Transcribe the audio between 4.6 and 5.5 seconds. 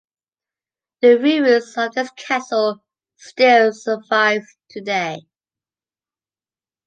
today.